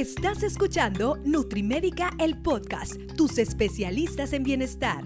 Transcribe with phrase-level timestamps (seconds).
[0.00, 5.04] Estás escuchando Nutrimédica, el podcast, tus especialistas en bienestar.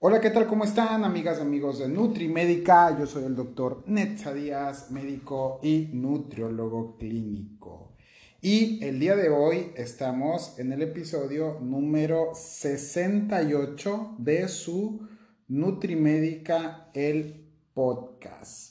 [0.00, 0.48] Hola, ¿qué tal?
[0.48, 2.98] ¿Cómo están, amigas y amigos de Nutrimédica?
[2.98, 7.94] Yo soy el doctor Netza Díaz, médico y nutriólogo clínico.
[8.40, 15.06] Y el día de hoy estamos en el episodio número 68 de su
[15.46, 18.69] Nutrimédica, el podcast.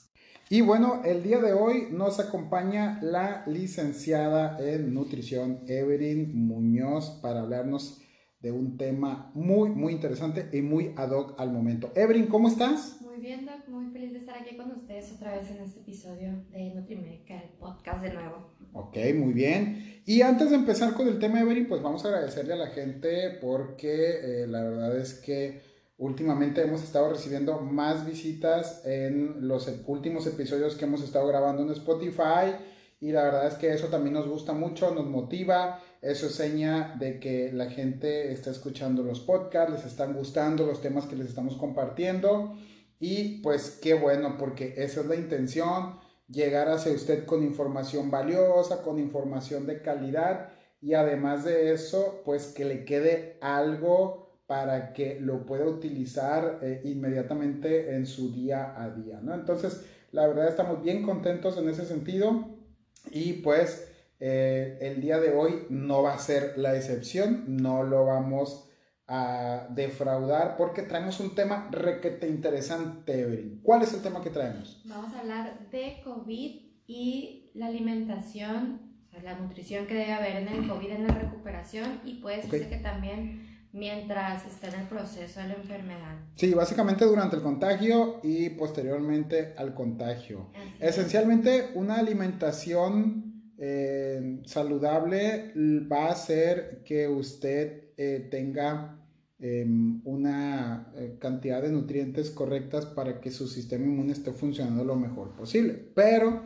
[0.52, 7.42] Y bueno, el día de hoy nos acompaña la licenciada en nutrición Evelyn Muñoz para
[7.42, 8.02] hablarnos
[8.40, 11.92] de un tema muy, muy interesante y muy ad hoc al momento.
[11.94, 13.00] Evelyn, ¿cómo estás?
[13.00, 16.44] Muy bien, Doc, muy feliz de estar aquí con ustedes otra vez en este episodio
[16.50, 18.56] de Nutrimédica, el podcast de nuevo.
[18.74, 20.02] Ok, muy bien.
[20.08, 23.38] Y antes de empezar con el tema, Evelyn, pues vamos a agradecerle a la gente
[23.40, 25.69] porque eh, la verdad es que
[26.00, 31.72] últimamente hemos estado recibiendo más visitas en los últimos episodios que hemos estado grabando en
[31.72, 32.56] Spotify
[33.02, 36.96] y la verdad es que eso también nos gusta mucho, nos motiva, eso es seña
[36.98, 41.28] de que la gente está escuchando los podcasts, les están gustando los temas que les
[41.28, 42.56] estamos compartiendo
[43.00, 48.84] y pues qué bueno porque esa es la intención, llegar hacia usted con información valiosa,
[48.84, 55.20] con información de calidad y además de eso pues que le quede algo para que
[55.20, 59.36] lo pueda utilizar eh, inmediatamente en su día a día, ¿no?
[59.36, 62.48] Entonces, la verdad estamos bien contentos en ese sentido
[63.12, 68.08] y pues eh, el día de hoy no va a ser la excepción, no lo
[68.08, 68.68] vamos
[69.06, 73.60] a defraudar porque traemos un tema requete interesante, Evelyn.
[73.62, 74.82] ¿Cuál es el tema que traemos?
[74.86, 80.38] Vamos a hablar de COVID y la alimentación, o sea, la nutrición que debe haber
[80.38, 84.88] en el COVID, en la recuperación y puede ser que también mientras está en el
[84.88, 86.18] proceso de la enfermedad.
[86.36, 90.50] Sí, básicamente durante el contagio y posteriormente al contagio.
[90.80, 95.52] Esencialmente una alimentación eh, saludable
[95.92, 98.98] va a hacer que usted eh, tenga
[99.40, 104.96] em, una eh, cantidad de nutrientes correctas para que su sistema inmune esté funcionando lo
[104.96, 105.74] mejor posible.
[105.94, 106.44] Pero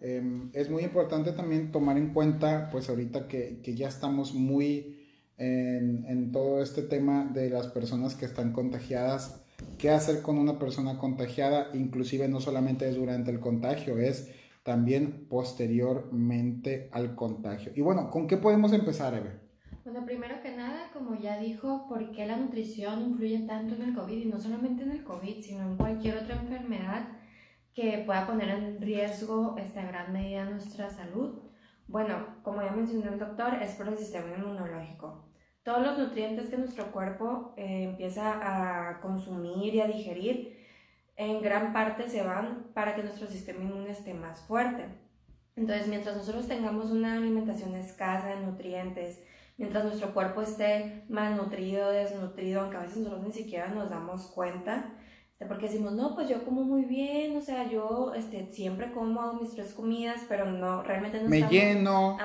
[0.00, 4.95] em, es muy importante también tomar en cuenta, pues ahorita que, que ya estamos muy
[5.38, 9.42] en, todo este tema de las personas que están contagiadas.
[9.78, 11.68] ¿Qué hacer con una persona contagiada?
[11.74, 14.30] Inclusive no solamente es durante el contagio, es
[14.62, 17.72] también posteriormente al contagio.
[17.74, 19.46] Y bueno, ¿con qué podemos empezar, Eve?
[19.84, 23.94] Bueno, primero que nada, como ya dijo, ¿por qué la nutrición influye tanto en el
[23.94, 24.18] COVID?
[24.18, 27.08] Y no solamente en el COVID, sino en cualquier otra enfermedad
[27.72, 31.42] que pueda poner en riesgo esta gran medida nuestra salud.
[31.86, 35.25] Bueno, como ya mencionó el doctor, es por el sistema inmunológico.
[35.66, 40.64] Todos los nutrientes que nuestro cuerpo eh, empieza a consumir y a digerir,
[41.16, 44.84] en gran parte se van para que nuestro sistema inmune esté más fuerte.
[45.56, 49.20] Entonces, mientras nosotros tengamos una alimentación escasa de nutrientes,
[49.56, 54.92] mientras nuestro cuerpo esté malnutrido, desnutrido, aunque a veces nosotros ni siquiera nos damos cuenta,
[55.32, 59.32] este, porque decimos, no, pues yo como muy bien, o sea, yo este, siempre como
[59.32, 62.16] mis tres comidas, pero no, realmente no Me lleno,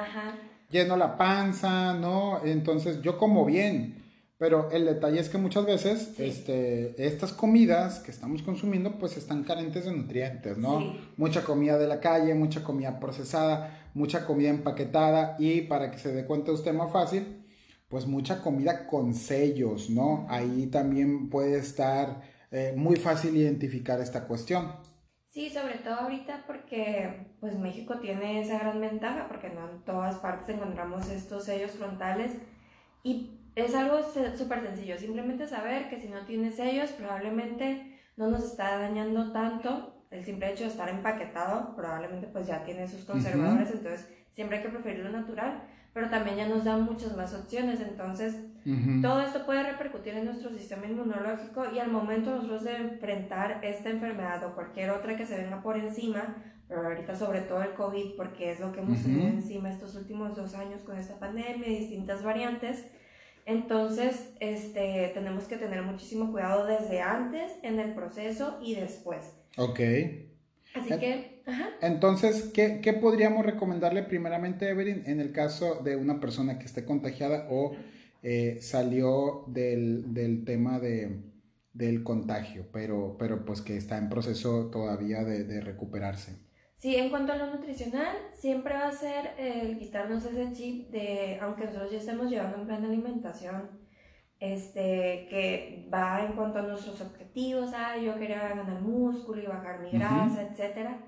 [0.72, 2.44] lleno la panza, ¿no?
[2.44, 4.02] Entonces yo como bien,
[4.38, 9.44] pero el detalle es que muchas veces este, estas comidas que estamos consumiendo pues están
[9.44, 10.96] carentes de nutrientes, ¿no?
[11.18, 16.12] Mucha comida de la calle, mucha comida procesada, mucha comida empaquetada y para que se
[16.12, 17.44] dé cuenta usted más fácil,
[17.88, 20.26] pues mucha comida con sellos, ¿no?
[20.30, 24.72] Ahí también puede estar eh, muy fácil identificar esta cuestión.
[25.32, 30.18] Sí, sobre todo ahorita porque pues México tiene esa gran ventaja porque no en todas
[30.18, 32.34] partes encontramos estos sellos frontales.
[33.02, 34.02] Y es algo
[34.38, 40.06] súper sencillo, simplemente saber que si no tienes sellos probablemente no nos está dañando tanto
[40.12, 44.64] el simple hecho de estar empaquetado, probablemente pues ya tiene sus conservadores, entonces siempre hay
[44.64, 45.64] que preferir lo natural,
[45.94, 48.36] pero también ya nos da muchas más opciones, entonces
[49.02, 53.90] todo esto puede repercutir en nuestro sistema inmunológico y al momento nosotros de enfrentar esta
[53.90, 56.36] enfermedad o cualquier otra que se venga por encima,
[56.68, 60.36] pero ahorita sobre todo el COVID, porque es lo que hemos tenido encima estos últimos
[60.36, 62.86] dos años con esta pandemia y distintas variantes,
[63.46, 69.26] entonces este, tenemos que tener muchísimo cuidado desde antes, en el proceso y después.
[69.58, 69.80] Ok.
[70.74, 71.70] Así que, ajá.
[71.82, 76.86] Entonces, ¿qué, ¿qué, podríamos recomendarle primeramente, Evelyn, en el caso de una persona que esté
[76.86, 77.76] contagiada o
[78.22, 81.24] eh, salió del, del tema de,
[81.74, 86.38] del contagio, pero, pero pues que está en proceso todavía de, de, recuperarse.
[86.76, 91.40] Sí, en cuanto a lo nutricional, siempre va a ser el quitarnos ese chip de,
[91.40, 93.82] aunque nosotros ya estemos llevando un plan de alimentación,
[94.42, 99.82] este, que va en cuanto a nuestros objetivos, ah, yo quería ganar músculo y bajar
[99.82, 101.00] mi grasa, etcétera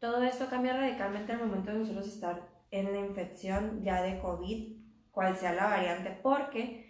[0.00, 4.79] Todo esto cambia radicalmente al momento de nosotros estar en la infección ya de COVID,
[5.20, 6.86] cual sea la variante, porque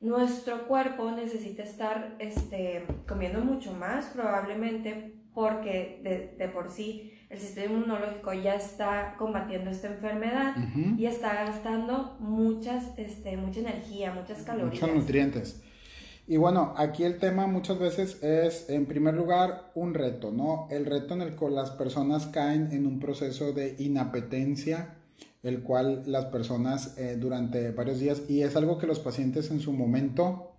[0.00, 7.38] nuestro cuerpo necesita estar este, comiendo mucho más probablemente porque de, de, por sí el
[7.38, 10.56] sistema inmunológico ya está combatiendo esta enfermedad
[10.98, 14.82] y está gastando muchas, este, mucha energía, muchas calorías.
[14.82, 15.62] Muchos nutrientes.
[16.26, 20.68] Y bueno, aquí el tema muchas veces es, en primer lugar, un reto, ¿no?
[20.70, 24.99] El reto en el que las personas caen en un proceso de inapetencia,
[25.42, 29.60] el cual las personas eh, durante varios días, y es algo que los pacientes en
[29.60, 30.52] su momento,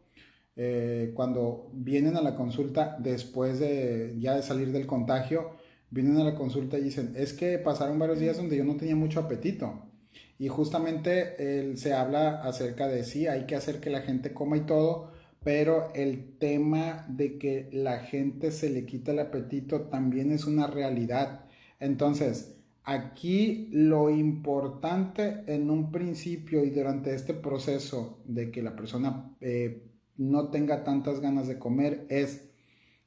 [0.55, 5.51] eh, cuando vienen a la consulta después de ya de salir del contagio,
[5.89, 8.95] vienen a la consulta y dicen, es que pasaron varios días donde yo no tenía
[8.95, 9.87] mucho apetito.
[10.39, 14.61] Y justamente se habla acerca de sí, hay que hacer que la gente coma y
[14.61, 15.11] todo,
[15.43, 20.67] pero el tema de que la gente se le quita el apetito también es una
[20.67, 21.45] realidad.
[21.79, 29.35] Entonces, Aquí lo importante en un principio y durante este proceso de que la persona
[29.39, 29.87] eh,
[30.17, 32.49] no tenga tantas ganas de comer es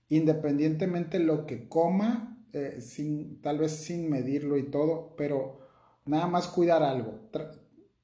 [0.09, 5.59] independientemente lo que coma, eh, sin, tal vez sin medirlo y todo, pero
[6.07, 7.21] nada más cuidar algo.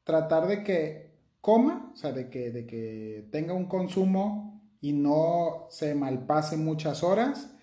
[0.03, 5.67] tratar de que coma, o sea, de que, de que tenga un consumo y no
[5.71, 7.55] se malpase muchas horas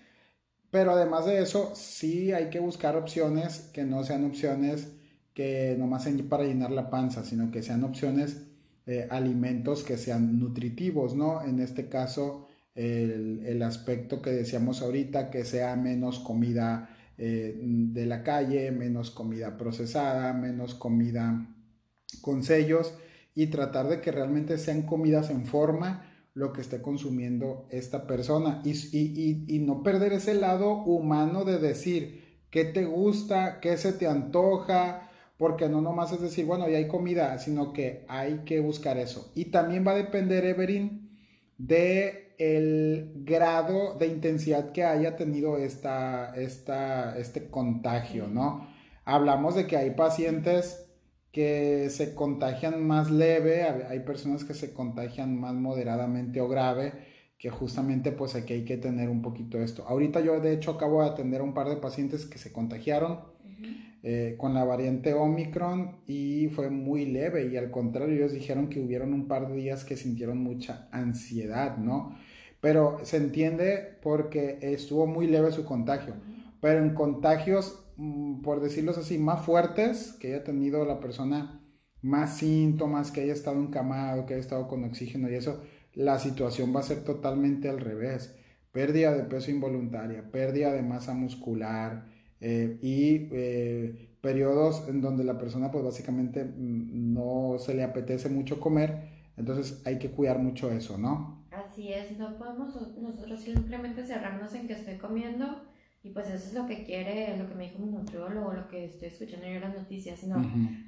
[0.70, 4.88] pero además de eso, sí hay que buscar opciones que no sean opciones
[5.34, 8.42] que nomás sean para llenar la panza, sino que sean opciones,
[8.86, 11.44] eh, alimentos que sean nutritivos, ¿no?
[11.44, 18.22] En este caso, el, aspecto que decíamos ahorita, que sea menos comida eh, de la
[18.22, 21.46] calle, menos comida procesada, menos comida
[22.20, 22.94] con sellos
[23.34, 26.07] y tratar de que realmente sean comidas en forma
[26.38, 31.58] lo que esté consumiendo esta persona y, y, y, no perder ese lado humano de
[31.58, 36.78] decir qué te gusta, qué se te antoja, porque no nomás es decir, bueno, ya
[36.78, 39.32] hay comida, sino que hay que buscar eso.
[39.34, 41.10] Y también va a depender, Everin,
[41.58, 48.68] de el grado de intensidad que haya tenido esta, esta, este contagio, ¿no?
[49.04, 50.87] Hablamos de que hay pacientes
[51.32, 56.92] que se contagian más leve, hay personas que se contagian más moderadamente o grave,
[57.38, 59.84] que justamente pues aquí hay que tener un poquito esto.
[59.86, 63.20] Ahorita yo de hecho acabo de atender a un par de pacientes que se contagiaron
[64.02, 68.80] eh, con la variante Omicron y fue muy leve y al contrario ellos dijeron que
[68.80, 72.16] hubieron un par de días que sintieron mucha ansiedad, ¿no?
[72.60, 76.14] Pero se entiende porque estuvo muy leve su contagio,
[76.60, 77.84] pero en contagios
[78.42, 81.60] por decirlos así, más fuertes que haya tenido la persona,
[82.00, 85.60] más síntomas, que haya estado encamado, que haya estado con oxígeno y eso,
[85.94, 88.36] la situación va a ser totalmente al revés.
[88.70, 92.06] Pérdida de peso involuntaria, pérdida de masa muscular
[92.40, 98.28] eh, y eh, periodos en donde la persona pues básicamente mm, no se le apetece
[98.28, 101.46] mucho comer, entonces hay que cuidar mucho eso, ¿no?
[101.50, 105.62] Así es, no podemos nosotros simplemente cerrarnos en que estoy comiendo
[106.02, 108.84] y pues eso es lo que quiere, lo que me dijo mi nutriólogo, lo que
[108.84, 110.36] estoy escuchando yo en las noticias, sino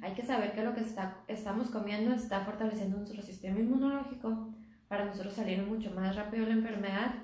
[0.01, 4.53] hay que saber que lo que está, estamos comiendo está fortaleciendo nuestro sistema inmunológico.
[4.87, 7.15] Para nosotros salir mucho más rápido de la enfermedad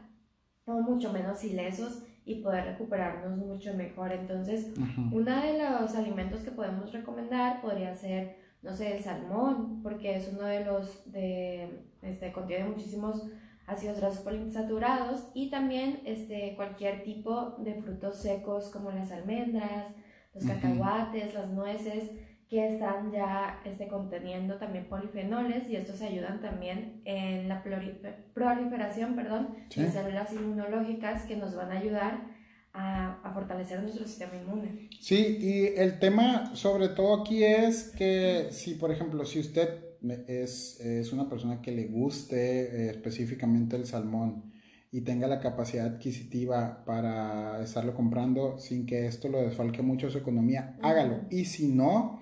[0.65, 4.11] o mucho menos ilesos y poder recuperarnos mucho mejor.
[4.11, 4.73] Entonces,
[5.11, 10.29] uno de los alimentos que podemos recomendar podría ser, no sé, el salmón, porque es
[10.33, 13.29] uno de los de, este, contiene muchísimos
[13.67, 19.87] ácidos grasos poliinsaturados y también este, cualquier tipo de frutos secos como las almendras,
[20.33, 22.09] los cacahuates, las nueces,
[22.49, 27.61] que están ya este, conteniendo también polifenoles y estos ayudan también en la
[28.33, 32.37] proliferación perdón, de células inmunológicas que nos van a ayudar
[32.71, 34.87] a, a, fortalecer nuestro sistema inmune.
[35.01, 39.86] Sí, y el tema sobre todo aquí es que si, por ejemplo, si usted
[40.27, 44.51] es, es una persona que le guste eh, específicamente el salmón
[44.91, 50.17] y tenga la capacidad adquisitiva para estarlo comprando sin que esto lo desfalque mucho su
[50.17, 51.21] economía, hágalo.
[51.29, 52.19] Y si no,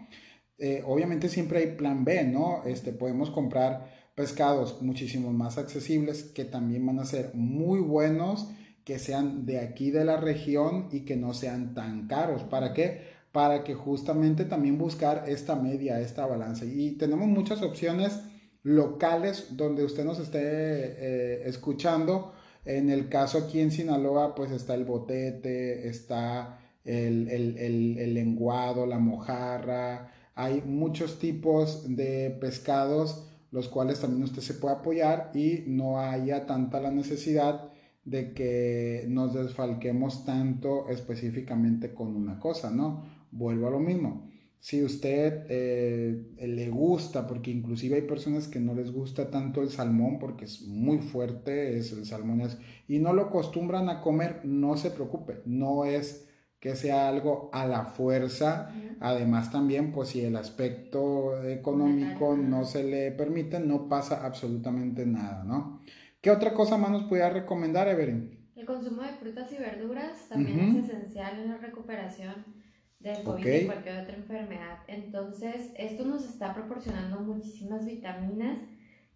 [0.58, 2.64] eh, obviamente siempre hay plan B, ¿no?
[2.66, 8.50] Este, podemos comprar pescados muchísimo más accesibles que también van a ser muy buenos,
[8.84, 12.44] que sean de aquí de la región y que no sean tan caros.
[12.44, 13.15] ¿Para qué?
[13.36, 16.64] Para que justamente también buscar esta media, esta balanza.
[16.64, 18.22] Y tenemos muchas opciones
[18.64, 22.32] locales donde usted nos esté eh, escuchando.
[22.64, 29.00] En el caso aquí en Sinaloa, pues está el botete, está el, el, lenguado, la
[29.00, 30.14] mojarra.
[30.34, 36.46] Hay muchos tipos de pescados, los cuales también usted se puede apoyar y no haya
[36.46, 37.70] tanta la necesidad
[38.06, 43.15] de que nos desfalquemos tanto específicamente con una cosa, ¿no?
[43.36, 44.30] Vuelvo a lo mismo.
[44.60, 49.70] Si usted eh, le gusta, porque inclusive hay personas que no les gusta tanto el
[49.70, 54.42] salmón porque es muy fuerte, es el salmón es, y no lo acostumbran a comer,
[54.46, 56.28] no se preocupe, no es
[56.60, 58.72] que sea algo a la fuerza.
[59.02, 65.44] Además también, pues si el aspecto económico no se le permite, no pasa absolutamente nada,
[65.44, 65.82] ¿no?
[66.22, 68.50] ¿Qué otra cosa más nos pudiera recomendar, Evelyn?
[68.56, 72.65] El consumo de frutas y verduras también es esencial en la recuperación
[73.06, 74.80] del COVID y cualquier otra enfermedad.
[74.88, 78.60] Entonces, esto nos está proporcionando muchísimas vitaminas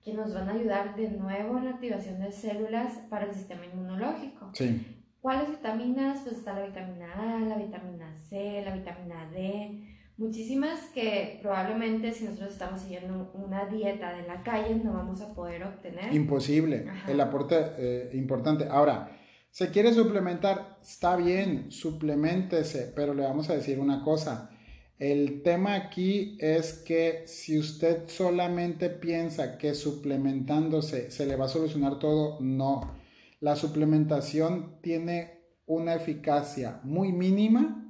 [0.03, 3.65] que nos van a ayudar de nuevo en la activación de células para el sistema
[3.65, 4.51] inmunológico.
[4.53, 4.85] Sí.
[5.21, 6.19] ¿Cuáles vitaminas?
[6.23, 9.83] Pues está la vitamina A, la vitamina C, la vitamina D,
[10.17, 15.33] muchísimas que probablemente si nosotros estamos siguiendo una dieta de la calle no vamos a
[15.33, 16.13] poder obtener.
[16.13, 18.67] Imposible, el aporte eh, importante.
[18.69, 19.09] Ahora,
[19.51, 24.49] se quiere suplementar, está bien, suplementese, pero le vamos a decir una cosa.
[24.97, 31.49] El tema aquí es que si usted solamente piensa que suplementándose se le va a
[31.49, 32.99] solucionar todo, no
[33.39, 37.85] la suplementación tiene una eficacia muy mínima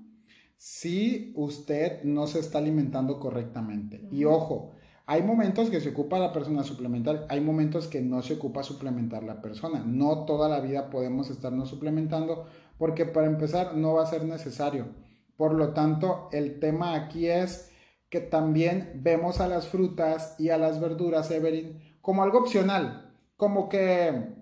[0.58, 4.08] si usted no se está alimentando correctamente.
[4.12, 4.74] Y ojo,
[5.10, 9.24] hay momentos que se ocupa la persona suplementar, hay momentos que no se ocupa suplementar
[9.24, 9.82] la persona.
[9.84, 12.46] No toda la vida podemos estarnos suplementando
[12.78, 14.86] porque para empezar no va a ser necesario.
[15.36, 17.72] Por lo tanto, el tema aquí es
[18.12, 23.68] que también vemos a las frutas y a las verduras, Everin, como algo opcional, como
[23.68, 24.36] que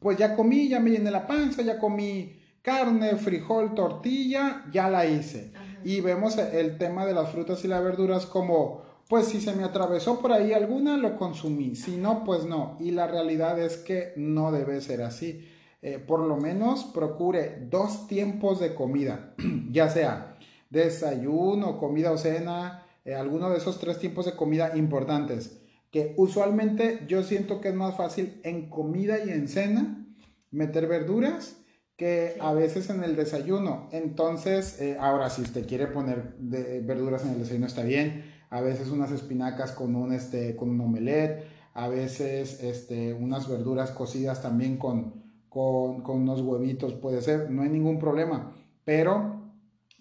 [0.00, 5.06] pues ya comí, ya me llené la panza, ya comí carne, frijol, tortilla, ya la
[5.06, 5.54] hice.
[5.82, 9.64] Y vemos el tema de las frutas y las verduras como, pues si se me
[9.64, 12.76] atravesó por ahí alguna, lo consumí, si no, pues no.
[12.80, 15.48] Y la realidad es que no debe ser así.
[15.82, 19.34] Eh, por lo menos procure dos tiempos de comida,
[19.70, 20.38] ya sea
[20.70, 25.60] desayuno, comida o cena, eh, alguno de esos tres tiempos de comida importantes
[25.94, 30.04] que usualmente yo siento que es más fácil en comida y en cena
[30.50, 31.58] meter verduras
[31.96, 33.88] que a veces en el desayuno.
[33.92, 38.33] Entonces, eh, ahora si usted quiere poner verduras en el desayuno está bien.
[38.54, 41.44] A veces unas espinacas con un, este, con un omelette.
[41.72, 47.50] A veces este, unas verduras cocidas también con, con, unos huevitos puede ser.
[47.50, 48.52] No hay ningún problema.
[48.84, 49.42] Pero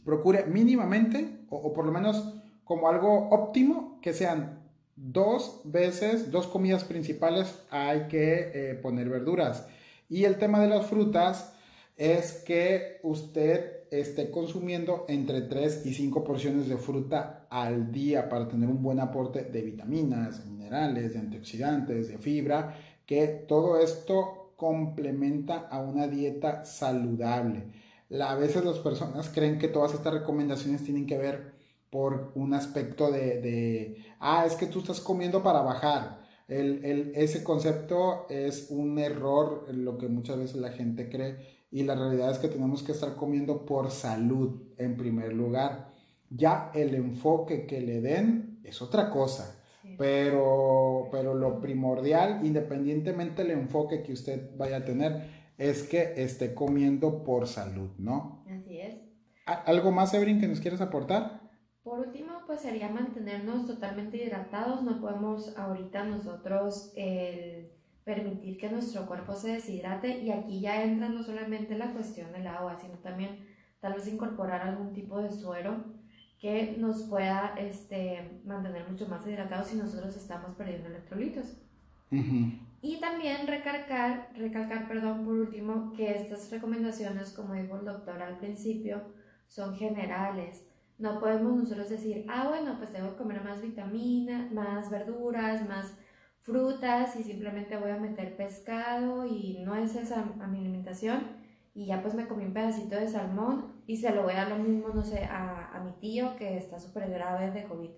[0.05, 4.59] procure mínimamente, o, o por lo menos como algo óptimo, que sean
[4.95, 9.67] dos veces, dos comidas principales hay que eh, poner verduras.
[10.09, 11.55] Y el tema de las frutas
[11.97, 18.47] es que usted esté consumiendo entre 3 y 5 porciones de fruta al día para
[18.47, 25.67] tener un buen aporte de vitaminas, minerales, de antioxidantes, de fibra, que todo esto complementa
[25.69, 27.65] a una dieta saludable.
[28.21, 31.53] A veces las personas creen que todas estas recomendaciones tienen que ver
[31.89, 36.23] por un aspecto de, ah, es que tú estás comiendo para bajar.
[36.47, 41.95] El, ese concepto es un error, lo que muchas veces la gente cree, y la
[41.95, 45.91] realidad es que tenemos que estar comiendo por salud en primer lugar.
[46.29, 49.59] Ya el enfoque que le den es otra cosa,
[49.97, 55.27] pero, pero lo primordial, independientemente del enfoque que usted vaya a tener,
[55.57, 58.45] es que esté comiendo por salud, ¿no?
[58.47, 58.95] Así es.
[59.47, 61.41] ¿Algo más, Evelyn, que nos quieras aportar?
[61.81, 64.83] Por último, pues sería mantenernos totalmente hidratados.
[64.83, 66.93] No podemos ahorita nosotros
[68.03, 72.47] permitir que nuestro cuerpo se deshidrate y aquí ya entra no solamente la cuestión del
[72.47, 73.45] agua, sino también
[73.79, 75.83] tal vez incorporar algún tipo de suero
[76.39, 81.57] que nos pueda este, mantener mucho más hidratados si nosotros estamos perdiendo electrolitos.
[82.81, 88.37] Y también recalcar, recalcar, perdón, por último, que estas recomendaciones, como dijo el doctor al
[88.37, 89.01] principio,
[89.47, 90.63] son generales
[90.97, 95.93] no podemos nosotros decir, ah, bueno, pues tengo que comer más vitaminas, más verduras, más
[96.43, 101.87] frutas y simplemente voy a meter pescado y no es esa a mi alimentación y
[101.87, 104.57] ya pues me comí un pedacito de salmón y se lo voy a dar lo
[104.57, 107.89] mismo, no sé, a, a mi tío que está súper grave de COVID.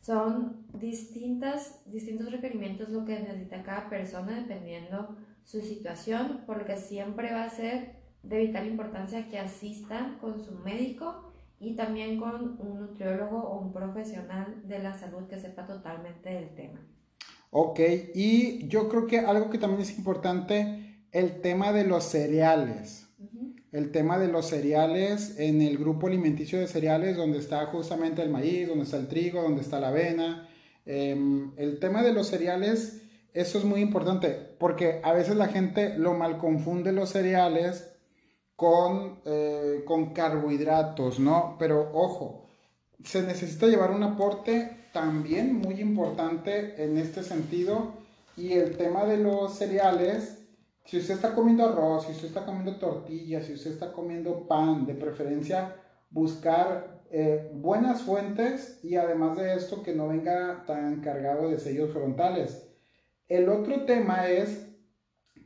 [0.00, 6.76] Son distintas, distintos requerimientos lo que necesita cada persona dependiendo su situación, por lo que
[6.76, 12.60] siempre va a ser de vital importancia que asistan con su médico y también con
[12.60, 16.80] un nutriólogo o un profesional de la salud que sepa totalmente del tema.
[17.54, 17.80] Ok,
[18.14, 23.06] y yo creo que algo que también es importante, el tema de los cereales.
[23.70, 28.30] El tema de los cereales en el grupo alimenticio de cereales, donde está justamente el
[28.30, 30.48] maíz, donde está el trigo, donde está la avena.
[30.84, 33.02] Em, el tema de los cereales
[33.34, 37.90] eso es muy importante porque a veces la gente lo mal confunde los cereales
[38.56, 41.56] con, eh, con carbohidratos, ¿no?
[41.58, 42.50] Pero ojo,
[43.02, 47.94] se necesita llevar un aporte también muy importante en este sentido
[48.36, 50.44] y el tema de los cereales,
[50.84, 54.86] si usted está comiendo arroz, si usted está comiendo tortillas, si usted está comiendo pan,
[54.86, 55.76] de preferencia
[56.10, 61.92] buscar eh, buenas fuentes y además de esto que no venga tan cargado de sellos
[61.92, 62.68] frontales.
[63.28, 64.66] El otro tema es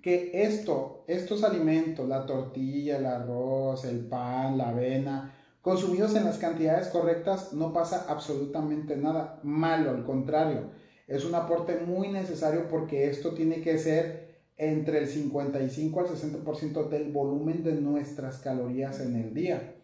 [0.03, 5.36] que esto, estos alimentos, la tortilla, el arroz, el pan, la avena,
[5.67, 10.71] consumidos en las cantidades correctas, no pasa absolutamente nada malo, al contrario,
[11.09, 16.89] es un aporte muy necesario porque esto tiene que ser entre el 55 al 60%
[16.89, 19.75] del volumen de nuestras calorías en el día.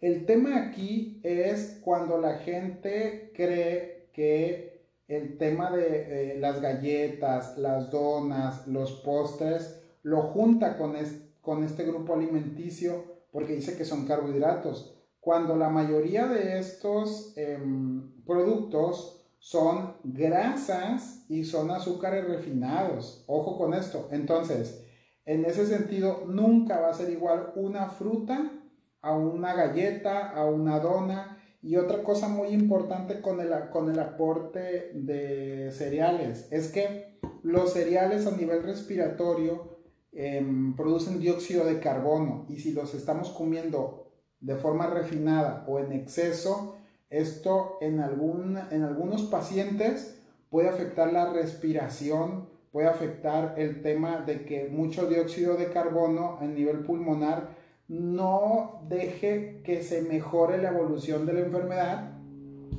[0.00, 5.82] El tema aquí es cuando la gente cree que el tema de
[6.32, 10.94] eh, las galletas, las donas, los postres, lo junta con,
[11.42, 14.95] con este grupo alimenticio porque dice que son carbohidratos.
[15.26, 23.24] Cuando la mayoría de estos em, productos son grasas y son azúcares refinados.
[23.26, 24.06] Ojo con esto.
[24.12, 24.86] Entonces,
[25.24, 28.52] en ese sentido, nunca va a ser igual una fruta
[29.00, 31.42] a una galleta, a una dona.
[31.60, 37.72] Y otra cosa muy importante con el, con el aporte de cereales es que los
[37.72, 39.76] cereales a nivel respiratorio
[40.12, 44.05] em, producen dióxido de carbono y si los estamos comiendo
[44.40, 46.76] de forma refinada o en exceso,
[47.10, 54.44] esto en, algún, en algunos pacientes puede afectar la respiración, puede afectar el tema de
[54.44, 57.48] que mucho dióxido de carbono a nivel pulmonar
[57.88, 62.10] no deje que se mejore la evolución de la enfermedad,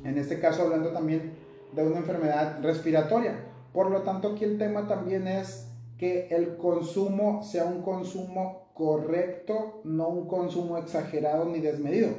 [0.04, 1.32] en este caso hablando también
[1.74, 3.44] de una enfermedad respiratoria.
[3.72, 9.82] Por lo tanto, aquí el tema también es que el consumo sea un consumo correcto,
[9.84, 12.10] no un consumo exagerado ni desmedido.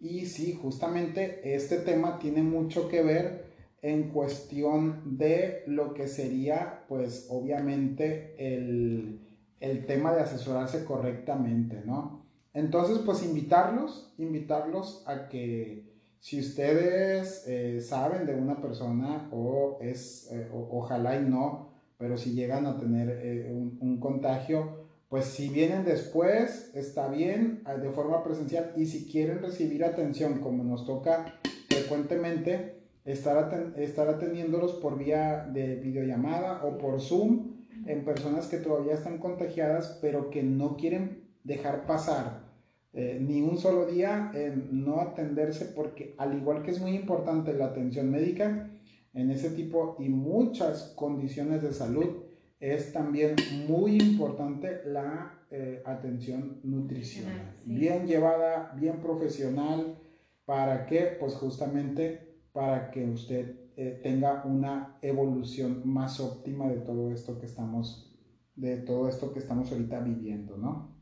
[0.00, 3.46] Y sí, justamente este tema tiene mucho que ver
[3.82, 9.20] en cuestión de lo que sería, pues obviamente, el,
[9.60, 12.24] el tema de asesorarse correctamente, ¿no?
[12.54, 20.28] Entonces, pues invitarlos, invitarlos a que si ustedes eh, saben de una persona o es,
[20.32, 25.84] eh, ojalá y no, pero si llegan a tener eh, un, contagio, pues si vienen
[25.84, 31.38] después, está bien, de forma presencial, y si quieren recibir atención, como nos toca
[31.68, 38.94] frecuentemente, estar, estar atendiéndolos por vía de videollamada o por Zoom en personas que todavía
[38.94, 42.46] están contagiadas, pero que no quieren dejar pasar
[42.92, 47.52] eh, ni un solo día en no atenderse porque al igual que es muy importante
[47.52, 48.70] la atención médica,
[49.12, 52.25] en ese tipo y muchas condiciones de salud
[52.60, 53.36] es también
[53.68, 57.56] muy importante la eh, atención nutricional.
[57.64, 59.98] Bien llevada, bien profesional.
[60.44, 61.16] ¿Para qué?
[61.20, 67.46] Pues justamente para que usted eh, tenga una evolución más óptima de todo esto que
[67.46, 68.18] estamos,
[68.54, 70.96] de todo esto que estamos ahorita viviendo, ¿no?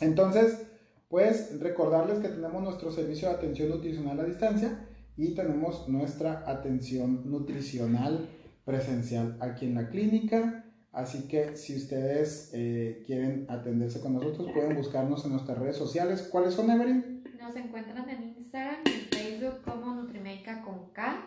[0.00, 0.66] Entonces,
[1.08, 7.30] pues recordarles que tenemos nuestro servicio de atención nutricional a distancia y tenemos nuestra atención
[7.30, 8.26] nutricional
[8.64, 10.64] presencial aquí en la clínica.
[10.92, 16.28] Así que si ustedes eh, quieren atenderse con nosotros, pueden buscarnos en nuestras redes sociales.
[16.30, 17.24] ¿Cuáles son, Evelyn?
[17.40, 21.26] Nos encuentran en Instagram y en Facebook como Nutrimedica con K.